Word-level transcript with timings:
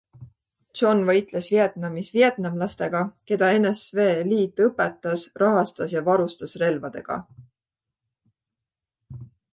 John 0.79 1.01
võitles 1.09 1.49
Vietnamis 1.55 2.09
vietnamlastega, 2.15 3.03
keda 3.31 3.51
NSV 3.59 4.07
Liit 4.31 4.65
õpetas, 4.69 5.27
rahastas 5.45 5.97
ja 5.97 6.03
varustas 6.11 6.57
relvadega. 6.65 7.19